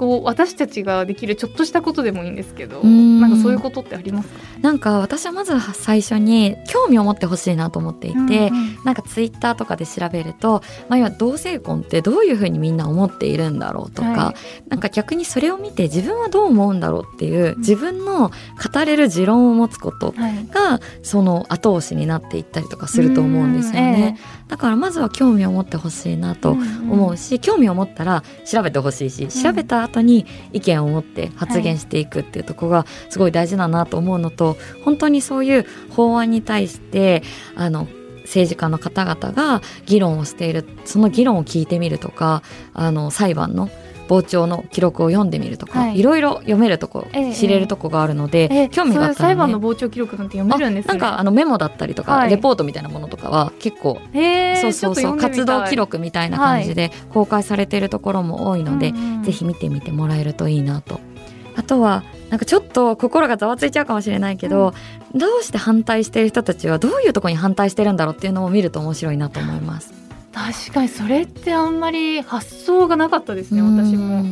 [0.00, 4.40] こう私たちができるちょっとしたことでもいいんですけどなんかそういうことってありますか？
[4.62, 14.34] なんか私はまず最初に興味を持ってほしいなと思っていて、うんうん、なんかツイッターとかで調べると、まあ、今同性婚ってどういうふうにみんな思っているんだろうとか、は
[14.66, 20.14] い、なんか逆にそれを見て自分はどう思うんだろうっていう自分の語れる持論を持つこと
[20.50, 24.18] がその後押しになっていったりとかすると思うんですよね。
[24.18, 27.36] えー、だからまずは興味を持ってほしいなと思うし、うん。
[27.36, 37.22] うん、興味を持ったら調べてほしいし調べた後に意見を持って発言していくっていうところがすごい大事だなと思うのと、はい、本当にそういう法案に対して
[37.54, 37.86] あの
[38.22, 42.42] 政治家の方々が議論をしているその議論を聞いてみるとか
[42.74, 43.70] あの裁判の
[44.10, 54.00] 傍聴の記録を読んでみるとか、はい、いろいろ読めるとこ、え知れるとこがあるので、え興味があったら、ね、裁判の傍聴記録なんて読めるんです、ね、なんかあのメモだったりとか、はい、レポートみたいなものとかは結構、
[54.60, 61.00] そうそうそう活動記録みたいな感じで公開されているところも多いので、はい、ぜひ見てみてもらえるといいなと。
[61.56, 64.72] あとはなんかちょっと心がざわついちゃうかもしれないけど、
[65.12, 69.99] うん、どうして反対している人たちはどういうところに反対してるんだろうっていうのを見ると面白いなと思います。
[70.32, 74.24] 確かにそれってあんまり発想がなかったですね私も。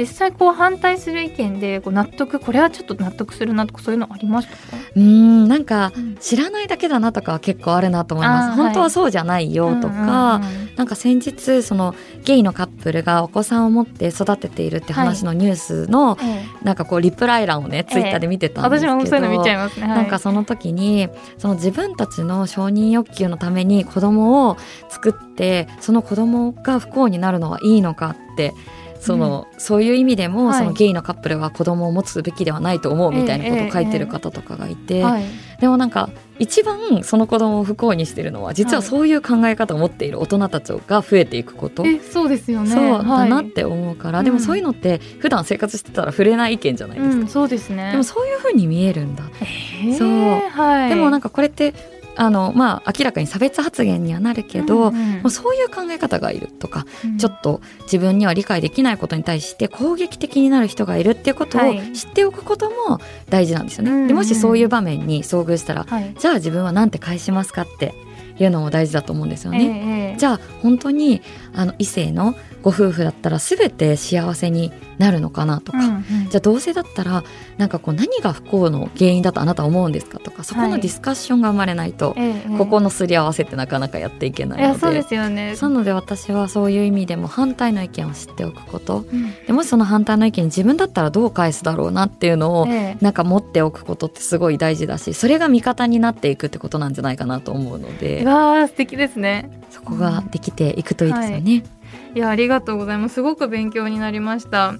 [0.00, 4.82] 実際こう反対する意見でこう納得これはちょっと納得するなとかそういうのありましたか？
[4.96, 10.40] うんなんか知らないだけだなとかは結構あるなと思います、本当はそうじゃないよとか、
[10.76, 24.56] なんか先日そのゲイのカップルがお子さんを持って育てているって話のニュースの、はい、なんかこうリプライ欄をねツイッターで見てたんですけど、私もそういうの見ちゃいますね、はい、なんかその時にその自分たちの承認欲求のために子供を
[24.88, 28.54] 作ってその子供が不幸になるのはいいのかって
[29.00, 35.02] その、うん、そういう意味でも、はい、そのゲイのカップルは子供を持つべきではないと思うみたいなことを書いてる方とかがいて、ええ
[35.46, 36.08] えでもなんか
[36.38, 42.70] 一番その子供を不幸にしてるのは実はそういう考え方を持っている大人たちが増えていくこと、はい、そうですよね。
[42.70, 47.90] そうだなって思うから、はい、でもそういうのって普段生活してたら触れない意見じゃないですか、うん、そうですね。
[47.90, 49.24] でもそういうふうに見えるんだ、
[49.98, 50.08] そう、
[50.48, 51.74] はい、でもなんかこれって
[52.20, 61.62] あのまあ明らかに差別発言にはなるけど、うんうん、もうそういう考え方がいるとか、うん、ちょっと自分には理解できないことに対して攻撃的になる人がいるっていうことを
[61.94, 64.00] 知っておくことも大事なんですよね。
[64.00, 67.94] はい、でもしそういう場面に遭遇したら、はい、じゃあ自分は何て返しますかって
[68.38, 70.12] いうのも大事だと思うんですよね。
[70.12, 71.22] えー、じゃあ本当に
[71.54, 77.24] あの異性のご夫婦だったら全て幸せになるのかなとか、うんうん、じゃあ同性だったら
[77.56, 80.44] なんかこう何が不幸の原因だとあなたは思うんですかとか。
[80.44, 85.54] そこのディスカッションが生まれないと、はい、ここのすり合わせってなかなかやっていけないので、そうですよね。
[85.60, 92.66] なので私はそういう意味でも反対の意見を知っておくこと、うん、でもしその反対の意見に自分だったらどう返すだろうなっていうのを、
[93.00, 98.24] なんか持っておくことってすごい大事だしそれが味方になっていくってことなんじゃないかなと思うので。
[98.24, 101.52] わあ素敵ですねそこができていくといいですよね。
[101.52, 101.62] はい。
[102.16, 103.14] いやありがとうございます。
[103.16, 104.74] すごく勉強になりました。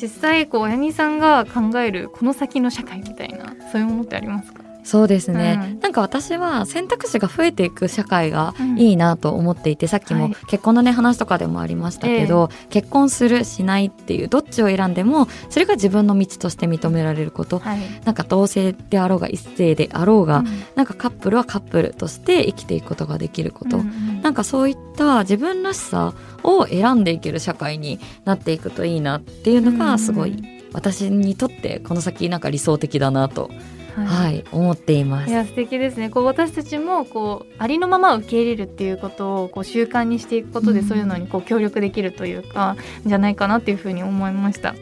[0.00, 4.63] 実際こう親にさんが考えるこの先の社会みたいなそういうものってありますか？
[4.84, 30.44] そうですね、うん、なんか私は選択肢が増えていく社会がいいなと思っていて、うん、さっきも結婚のね話とかでもありましたけど、えー、結婚するしないっていうどっちを選んでもそれが自分の道として認められること、はい、なんか同性であろうが一性であろうが、うん、なんかカップルはカップルとして生きていくことができること、うんうん、なんかそういった自分らしさを選んでいける社会になっていくといいなっていうのがすごい
[30.74, 33.50] 私にとってこの先なんか理想的だなと
[33.96, 35.30] はい、はい、思っています。
[35.30, 36.10] いや素敵ですね。
[36.10, 42.76] こう私たちもこうありのまま受け入れるっていうことをこう習慣にしていくことで、そういうのにこう協力できるというか、
[43.06, 44.74] じゃないかなっていうふうに思いました。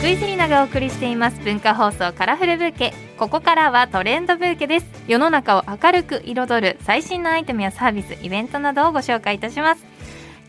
[0.00, 9.89] 福井セリナがお送りしています文化放送カラフルブーケここからはトレンドブーケです世の中を明るく彩る最新のアイテムやサービスイベントなどをご紹介いたします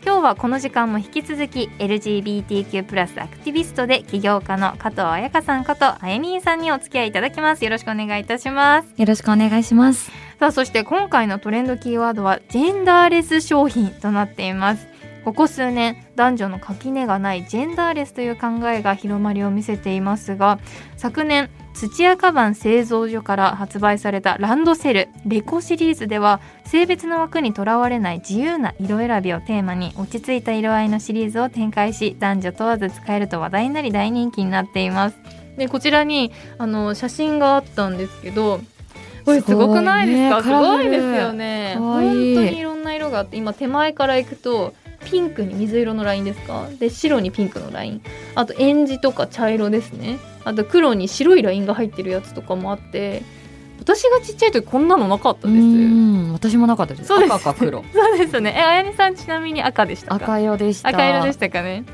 [0.04, 7.64] 今日はこの時間も引き続き LGBTQ+ アクティビストで起業家の加藤彩香さんことあやみんさんにお付き合いいただきます。
[7.64, 8.88] よろしくお願いいたします。
[8.96, 10.10] よろしくお願いします。
[10.40, 14.88] さあそして今回のトレンドキーワードはジェンダーレス商品となっています。
[15.24, 20.58] ここ数年男女の垣根がないジェンダーレスという考えが広まりを見せていますが
[20.96, 35.16] 昨年土屋カバン製造所から発売されたランドセルレコシリーズでは性別の枠にとらわれない自由な色選びをテーマに落ち着いた色合いのシリーズを展開し男女問わず使えると話題になり大人気になっています。
[35.56, 38.60] でこちらにあの写真があったんですけど
[39.24, 40.42] これすごくないですか？
[40.42, 41.74] すごいですよね。
[41.78, 46.68] 本当にいろんな色があって今手前から行くとピンクに水色のラインですか？
[46.78, 48.02] で白にピンクのライン。
[48.34, 50.18] あとエンジとか茶色ですね。
[50.44, 53.22] あと黒に白いラインが入ってるやつとかもあって
[53.78, 56.32] 私がちっちゃい時こんなのなかったです。
[56.32, 57.08] 私もなかったです。
[57.08, 57.32] そうです。
[57.32, 57.84] 赤か黒。
[57.92, 58.54] そうですね。
[58.56, 60.88] えあやみさんちなみに赤でした赤色でした。
[60.88, 61.84] 赤色でしたかね。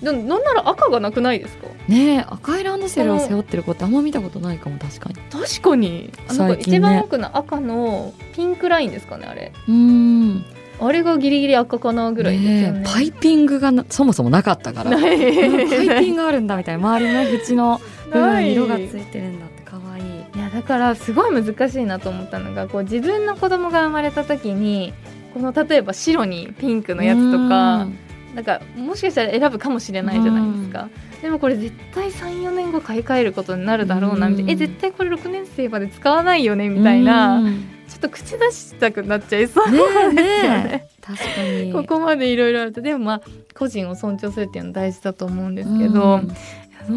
[0.00, 1.66] なんなら赤がなくないですか？
[1.88, 5.16] ね赤いランドセルを背負ってる子ってあんま見たことないかも確かに。
[5.30, 6.12] 確かに。
[6.38, 9.52] ね、一番奥の赤のピンクラインですかねあれ。
[9.68, 10.44] うん
[10.80, 14.90] あれがギリギリ赤かなぐらいですよね、ね、パイピングがそもそもなかったから。
[14.90, 20.38] パイピングあるんだみたいな周りの縁の部分に色がついてるんだって可愛いい。
[20.38, 24.94] やだからすごい難しいなと思ったのがこう自分の子供が生まれた時に
[25.34, 27.86] この例えば白にピンクのやつとか
[28.34, 30.88] なんかもしかしたら選ぶかもしれないじゃないですか。
[31.22, 34.52] でもこれ絶対34年後買い替えることになるだろうなみたいな。
[34.52, 37.42] え絶対これ6年生まで使わないよねみたいな
[37.88, 40.22] ちょっと口出したくなっちゃいそうですよね。
[40.22, 41.72] ね確かに。
[41.72, 43.22] ここまでいろいろあるとでもまあ
[43.54, 46.28] 個人を尊重するっていうのは大事だと思うんですけど、うん、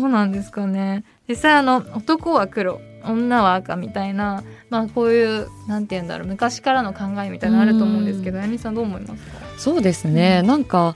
[0.01, 1.03] どうなんですかね。
[1.27, 9.39] 実際あの男は黒女は赤みたいな、まあ、こういうなんて言うんだろう昔からの考えみたいなのあると思うんですけど、あやみさんどう思いますか？
[9.57, 10.95] そうですね、うん、なんか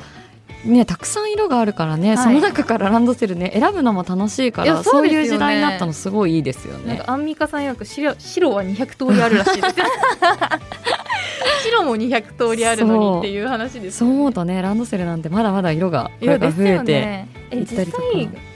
[0.65, 7.03] ね、たくさん色があるからね、はい、その中からランドセルね選ぶのも楽しいからそう、ね,、いう時代になったのすごいいいですよね。
[7.05, 9.75] アンミカさんよく白白は200通りあるらしいです
[11.65, 18.03] 白も200通りあるのにっていう話です、ね、そう思うとねランドセルなんてまだまだ色が増えていったりとか。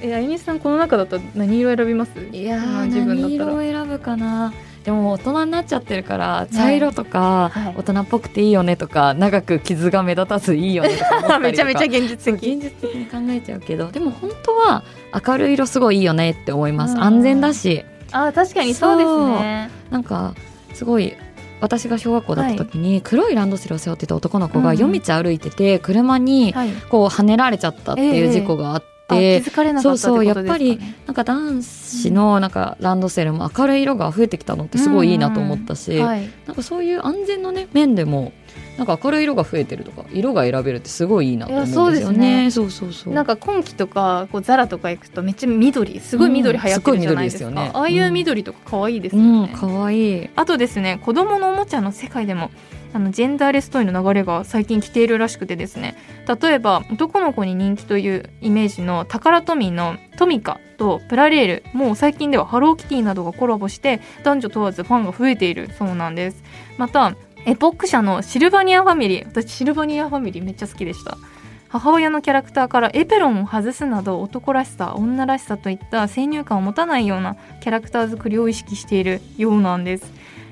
[0.01, 2.11] えあゆみさんこの中だと何色選びます？
[2.31, 4.53] いや自分何色選ぶかな。
[4.89, 12.53] でも大人になっちゃってるから茶色とか大人っぽくていいよねとか長く傷が目立たずいいよねとか めちゃめちゃ現実的。
[12.55, 14.83] 現実的に考えちゃうけどでも本当は
[15.27, 16.97] 明るい色すごいいいよねって思います。
[16.97, 17.85] 安全だし。
[18.11, 19.69] あ確かにそうですね。
[19.91, 20.33] なんか
[20.73, 21.13] すごい
[21.61, 26.55] 私が小学校だった時に黒いランドセルを背負ってた男の子が夜道歩いてて車に
[26.89, 28.98] こう跳ねられちゃったっていう事故があって。
[29.15, 38.31] 気づかれなかったそうそうやっぱりなんか男子のなんかランドセルも明るい色が増えてきたのってすごいいいなと思ったし、はい、なんかそういう安全のね面でも
[38.77, 42.49] なんか明るい色が増えてるとか色が選べるってすごいいいなと思うんですよね。
[42.49, 47.47] そうそうそうなんか今季とかこうザラとか行くとめっちゃ緑すごい緑流行ってるじゃないですか。
[47.47, 49.53] うん、すね、ああいう緑とか可愛いですよね。
[49.55, 50.29] 可、う、愛、いい。
[50.35, 52.51] あとですね子供のおもちゃの世界でも
[52.93, 55.95] あのジェンダーレストイの流れが最近来ているらしくてですね。
[56.41, 66.43] 例えば男の子に人気というイメージのタカラトミーのトミカとプラレールもう最近ではハローキティなどがコラボして男女問わずファンが増えているそうなんです。
[66.77, 71.17] またエポック社のシルバニアファミリー私シルバニアファミリーめっちゃ好きでした。
[71.69, 80.11] 母親のキャラクターからエペロンを外すなど男らしさ女らしさといった先入観を持たないようなキャラクター作りを意識しているようなんです。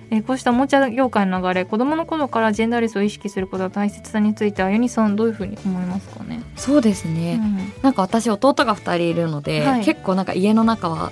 [0.10, 6.42] えこうしたおもちゃ業界の流れ子どもの頃からジェンダーレスを意識することの大切さについてあゆにさんどういうふうに思いますかね？
[6.56, 11.12] そうですね、うん、なんか私弟が2人いるので、はい、結構なんか家の中は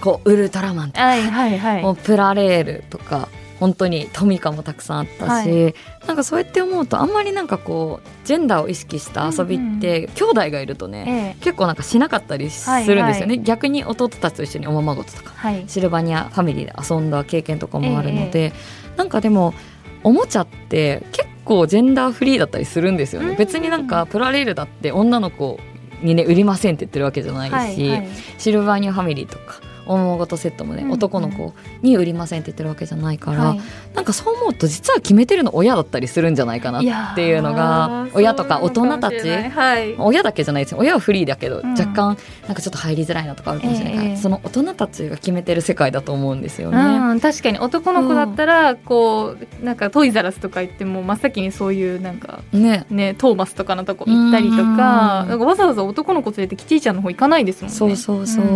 [0.00, 3.28] こうウルトラマンとか、はいはいはい、もうプラレールとか
[3.60, 5.74] 本当にトミカもたくさんあったし、はい、
[6.06, 18.52] なんかそうやって思うとあんまりなんかこうジェンダーを意識した遊びって、うんうん、兄弟がいるとね、ええ、結構なんかしなかったりするんですよね、はいはい、逆に弟たちと一緒におままごととか、はい、シルバニアファミリーで遊んだ経験とかもあるので、え、
[18.96, 19.54] なんかでも
[20.02, 25.60] おもちゃって結構ジェンダーフリーだったりするんですよね、別になんかプラレールだって女の子
[26.02, 28.08] にね売りませんって言ってるわけじゃないし、はいはい、
[28.38, 30.88] シルバーニアファミリーとかおもごとセットもね、うん。
[30.88, 31.52] うん、男の子
[31.82, 33.60] に売りませんって言ってるわけじゃないから、はい、
[33.94, 36.80] なんかそう思うと実は決めてるの親だったりするんじゃないかな
[37.12, 40.78] っていうのが親とか大人たち、はい、親だけじゃないですよ。
[40.78, 46.78] 親はフリーだけど、うん、若干なんかちょっと入りづらいなとかあるかもしれない、えー、その大人たちが決めてる世界だと思うんですよね。
[46.78, 52.86] うん、確かに男の子だったらこうなんかトイザラスとか行っても真っ先にそういうなんかね。
[52.90, 57.76] ねトーマスとかのとこ行ったりとかなんかわざわざ男の子連れてキティちゃんの方行かないですもんね。
[57.76, 58.46] そうそうそう、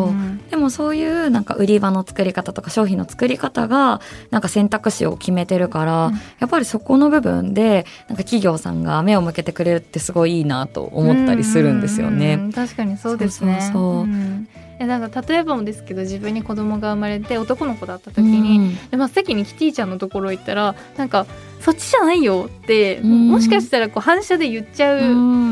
[0.51, 4.01] でもそういうなんか売り場の作り方とか商品の作り方が
[4.31, 12.51] なんか選択肢を決めてるから、うん、やっぱりそこの部分でなんか企業さんが目を向けてくれるってすごいいいなと思ったりするんですよね。
[12.55, 13.71] 確かにそうですね。
[13.73, 14.07] そう
[14.79, 21.27] えなんか例えばもですけど自分に子供が生まれて男の子だった時に、うん、で真っ先にキティちゃんのところ行ったらなんか
[21.61, 24.99] そっちじゃないよって、うん、もしかしたらこう反射で言っちゃう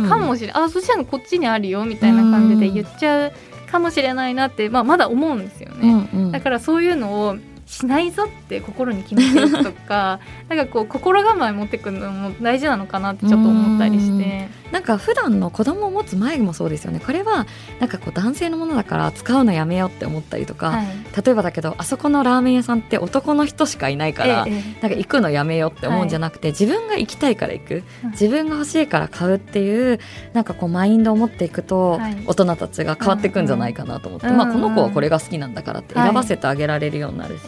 [0.08, 3.32] かもしれない、うん、あそっちじゃこっちにあるよみたいな感じで言っちゃう
[3.72, 14.61] かもしれないなって、まあ、まだ思うんですよね、うんうん、だからそういうのをしないぞって心に決めていくとか なんかこう心構え持ってくるのも大事なのかなってちょっと思ったりして。
[14.72, 17.00] なんか普段の子供を持つ前もそうですよね。
[17.00, 17.46] これは
[17.78, 20.86] なんかこう男性のものだから使うのやめようって思ったりとか、はい、
[21.24, 27.82] 例えばだけどあそこのラーメン屋さんって男の人しかいないから、ええ、なんか行くのやめようって思うんじゃなくて、はい、自分が行きたいから行く。
[28.12, 30.00] 自分が欲しいから買うっていう
[30.32, 34.32] なんかこうマインドを持っていくと、はい、大人たちが変わっていくんじゃないかなと思って、うん。
[34.32, 37.42] うん、まあ、この子はこれが好きなんだからって選ばせてあげられるようになるし、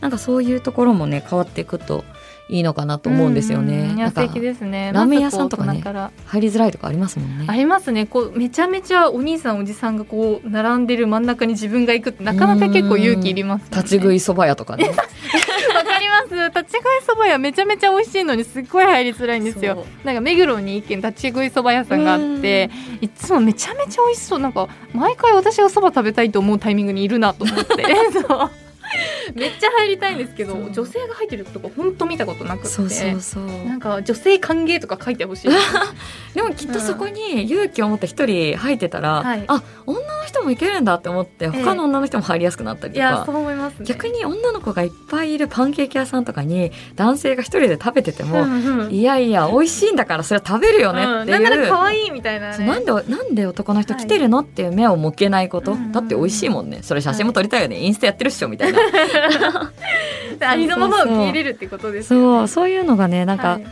[0.00, 2.04] なんかそういうところもね変わっていくと
[2.50, 3.94] いいのかなと思うんですよね。
[3.94, 4.90] いや素敵ですね。
[4.92, 5.80] ラーメン屋さんとかね
[6.26, 7.44] 入りづらいとかありますもんね。
[7.48, 8.06] ありますね。
[8.06, 14.88] こうめちゃめちゃお兄さんおじさんがこう並んでる真ん中に自分が行くってなかなか結構勇気いります、ね、立ち食いそば屋とかね。
[14.88, 16.58] わかります。
[16.58, 19.86] 立ち食いそば屋めちゃめちゃ美味しいのにすっごい入りづらいんですよ。
[20.02, 22.68] なんか目黒に一軒立ち食いそば屋さんがあって
[23.00, 27.86] いつもめちゃめちゃ美味しそうなんか毎回私がそば食べたいと思うタイミングにいるなと思って。
[29.34, 32.68] めっちゃ入りたいんですけど女性が入ってるとこ本当見たことなくて。
[32.68, 33.46] そうそうそう。
[33.66, 35.50] なんか女性歓迎とか書いてほしい。
[36.34, 56.80] でもきっとそこに勇気を持って一人入ってたら、うん、あ女の人もいけるんだって思って他の女の人も入りやすくなったりとか、えー、そう思います、ね、逆に女の子がいっぱいいるパンケーキ屋さんとかに男性が一人で食べてても、うんうん、いやいや美味しいんだからそれは食べるよねっていう、うん、なんなら可愛いみたいな、ね、なんでなんで男の人来てるのっていう目を向けないこと、はい、だって美味しいもんね。
[56.82, 58.78] それ写真も撮りたいよね、インスタやってるっしょみたいな
[60.40, 63.66] ありのまま受け入れるってことです、ね、そうそういうのがねなんか、はい。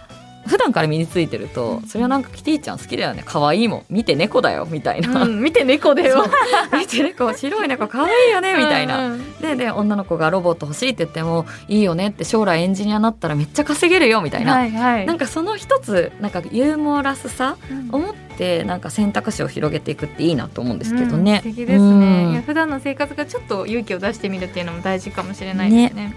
[0.48, 3.22] 普段から身についてると、それはなんかキティちゃん好きだよね。
[3.24, 3.84] 可愛いもん。
[3.90, 4.66] 見て猫だよ。
[4.68, 6.24] みたいな、うん、見て猫だよ。
[6.72, 8.54] 見て猫白い猫可愛いよね。
[8.54, 14.22] みたいな、うん、でで女の子がロボット欲しいって言ってもいいよねって将来エンジニアになったらめっちゃ稼げるよ。
[14.22, 17.58] みたいな、はいはい、なんかその一つなんかユーモラスさ
[17.92, 26.08] を持ってなんか選択肢を広げていくっていいなと思うんですけどね、うん、素敵ですね、いや普段の生活がちょっと勇気を出してみるっていうのも大事かもしれないですね。
[26.08, 26.14] ね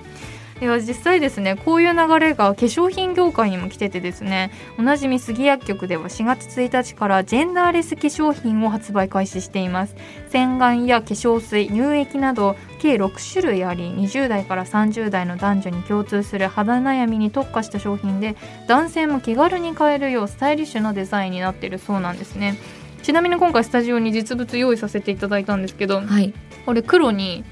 [0.62, 9.95] では実際ですねこういう流れが化粧品業界にも来ててですねおなじみ杉薬局では4月1日からジェンダーレス化粧品を発売開始しています。
[10.30, 18.36] 洗顔や化粧水乳液など計6種類あり20代から30代の男女に共通する肌悩みに特化した商品で
[18.68, 22.55] 男性も気軽に買えるようスタイリッシュなデザインになっているそうなんですね。
[23.01, 26.36] ちなみに今回スタジオに実物用意させていただいたんですけど、はい、
[26.68, 27.43] これ黒に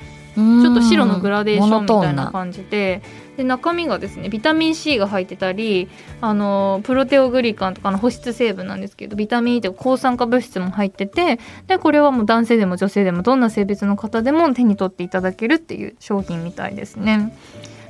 [0.62, 3.02] ちょっと白のグラデーションみたいな感じで。
[3.38, 5.88] で中身がですねビタミン C が入ってたり
[6.20, 17.34] あのプロテオグリカンとかの保湿成分なんですけどビタミン E とか抗酸化物質も入っててでこれはもう男性でも女性でもどんな性別の方でも手に取っていただけるっていう商品みたいですね。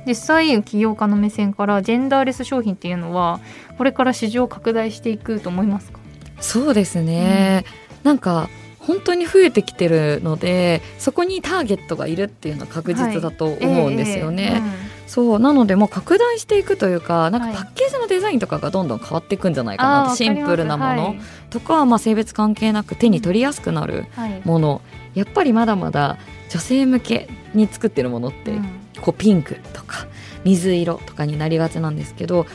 [0.06, 3.40] 実際起業家の目線からジェンダーレス商品っていうのは
[3.76, 5.98] これから市場拡大していくと思いますか？
[6.40, 7.64] そうですね、
[8.04, 8.48] うん、なんか
[8.90, 14.44] 本当に増えてきてるのでそこにターゲットがいるっていうのは確実だと思うんですよね。
[14.44, 14.70] はいえーうん、
[15.06, 21.14] そうなのでもう拡大していくというかなんかパッケージのデザインとかがどんどん変わっていくんじゃないかなと、シンプルなもの。
[21.50, 24.06] とか、まあ、性別関係なく手に取りやすくなる
[24.44, 24.80] もの、は
[25.14, 26.18] い、やっぱりまだまだ
[26.48, 28.64] 女性向けに作ってるものって、うん、
[29.00, 30.06] こうピンクとか
[30.44, 32.46] 水色とかになりがちなんですけど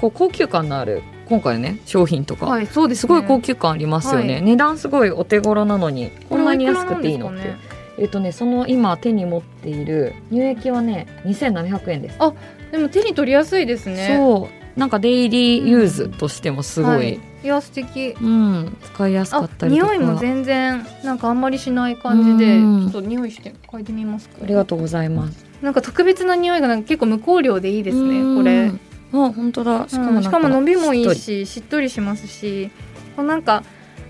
[0.00, 7.54] こう高級感のある今回ね商品とか、はいそうです、ね、すごい高級感ありますよね、はい、値段すごいお手頃なのにこんなに安くていいのって。
[7.96, 12.16] えっとねその今手に持っている乳液はね2700円です。
[12.18, 12.32] あ
[12.72, 14.16] でも手に取りやすいですね。
[14.18, 14.80] そう。
[14.80, 18.16] なんかデイリーユーズとしてもすごい、うんはい、いや素敵。
[18.20, 19.94] うん使いやすかったりとか。
[19.94, 24.38] 匂いも全然なんかあんまりしない感じで、ちょっと匂いして嗅いでみますか？
[24.42, 25.46] ありがとうございます。
[25.62, 28.72] なんか特別な匂いがなんか結構無香料でいいですねこれ
[29.14, 29.88] あ本当だ。
[29.88, 31.88] しかも、しかも伸びもいいししっとり。
[31.88, 32.70] しますし
[33.16, 33.62] なんか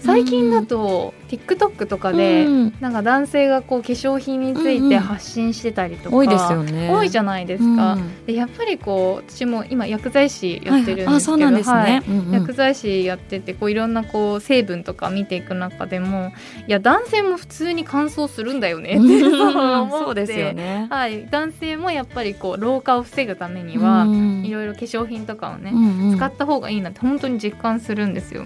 [0.05, 2.47] 最近だと TikTok とかで、
[2.81, 6.91] なんか男性がこう化粧品について発信してたりとか、多いですよね。
[6.93, 16.33] 多いじゃないですか、でやっぱりこう私も今薬剤師やってるんですけど、薬剤師やっててこういろんなこう成分とか見ていく中でも
[16.67, 24.07] いや男性も普通に乾燥するんだよねって そうですよね、はい、男性もやっぱりこう老化を防ぐためには、
[24.45, 25.73] いろいろ化粧品とかをね、
[26.17, 28.45] 使った方がいいなって本当に実感するんですよ、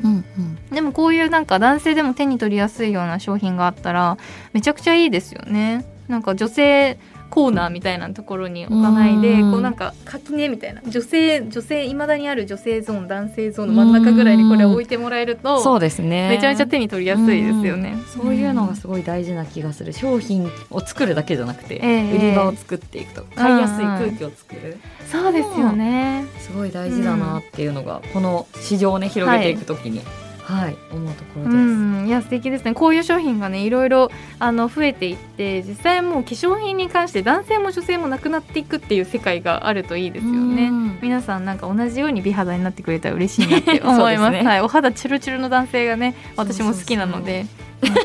[0.73, 4.17] でもこういうなんか男性でも手に取りやすいような商品があったら
[4.53, 5.85] めちゃくちゃいいですよね。
[6.07, 6.97] なんか女性
[7.31, 10.81] コーナーみたいなところに置かないでこうなんか垣根みたいな。
[10.87, 16.31] 女性女性いまだにある女性ゾーン男性ゾーンの真ん中ぐらいにこれを置いてもらえるとそうですね。
[16.31, 17.99] めちゃめちゃ手に取りやすいですよね。
[18.07, 19.93] そういうのがすごい大事な気がする。
[19.93, 24.79] 商品を作るだけじゃなくて、売り場を作っていくと買いやすい空気を作る。
[25.13, 26.25] そうですよね。
[26.39, 30.01] すごい大事だなっていうのが、この市場をね広げていくときに、
[30.49, 32.73] はいはい思うところです、うん、いや素敵ですね。
[32.73, 40.71] こういう商品がねいろいろあの増えていって実際もう化粧品に関して男性も女性もなくなっていくっていう世界があるといいですよね。
[41.03, 44.33] 皆さんなんか同じように美肌になってくれたら嬉しいなって思います。
[44.33, 47.45] ね、はい、お肌チュルチュルの男性がね私も好きなので
[47.83, 48.01] なんか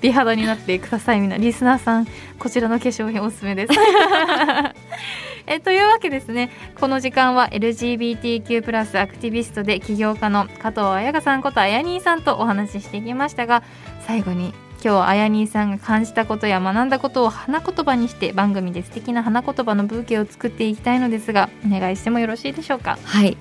[0.00, 1.36] 美肌になってくださいみんな。
[1.36, 2.06] リスナーさん
[2.38, 3.72] こちらの化粧品おすすめです
[5.46, 6.50] えというわけですね。
[6.78, 13.62] この時間は LGBTQ+ プラスアクティビストで起業家の加藤彩香さんことあやにーさんとお話ししてきましたが
[14.06, 22.98] 最後に今日あやにーさんが感じたことや学んだことを花言葉にして番組で素敵な花言葉のブーケを作っていきたいのですがお願いしてもよろしいでしょうか？
[23.02, 23.36] はい。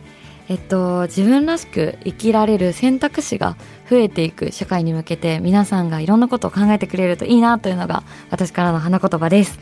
[0.50, 3.56] えっと、自分らしく生きられる選択肢が
[3.90, 9.60] 増えていく社会に向けて皆さんがいろんなことを考えてくれるといいなというのが私からの花言葉です。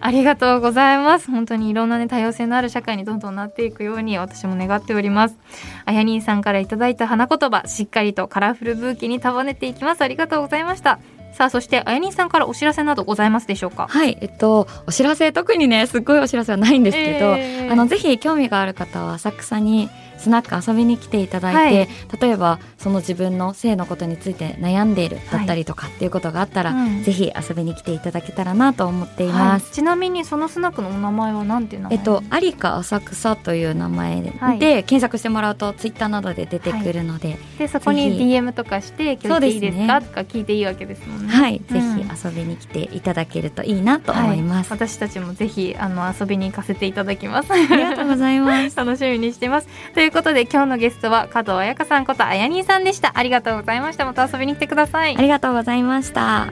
[0.00, 1.30] ありがとうございます。
[1.30, 5.36] 本当にいろんなね、多様性のある社会にどんどんなっていくように私も願っております。
[5.84, 10.02] あやにんさんからいただいた花言葉、しっかりとカラフルブーケに束ねていきます。
[10.02, 10.98] ありがとうございました。
[11.32, 13.86] さあそしてあやにんさんからお知らせなどございますでしょうか？
[13.88, 19.88] はいえっとお知らせ特にねすっごいお知らせはないんですけど、えー、あのぜひ興味がある方は浅草に
[20.20, 21.88] スナック遊びに来ていただいて、はい、
[22.20, 31.98] 例えばその自分の性のことについて悩んでいるだったりとかっていうことがあったら、はい、ぜひ遊びに来ていただけたらなと思っています、はい、ちなみにそのスナックのお名前は何ていう名前？
[31.98, 41.32] えっと有香浅草という名前で、検索してもらうとツイッターなどで出てくるので、でそこに DM とかして今日いいですか、ね、とか聞いていいわけですもんね。
[41.32, 47.52] はい、うん、ぜひ遊びに来ていただけるといいなと思います、私たちもぜひあの遊びに行かせていただきます。
[47.52, 48.76] ありがとうございます。
[48.76, 49.68] 楽しみにしてます。
[49.94, 53.12] といういうことで今日のゲゲストは加藤彩香さんことあやにさんでした。
[53.14, 54.04] ありがとうございました。
[54.04, 55.16] また遊びに来てください。
[55.16, 56.48] ありがとうございました。